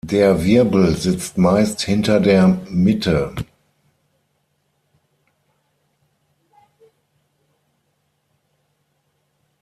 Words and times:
Der 0.03 0.43
Wirbel 0.43 0.97
sitzt 0.97 1.37
meist 1.37 1.81
hinter 1.83 2.19
der 2.19 2.47
Mitte. 2.71 3.35